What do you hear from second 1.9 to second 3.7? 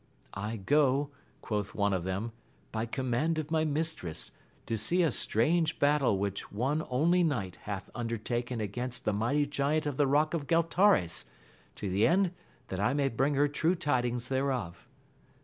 of them, by command of my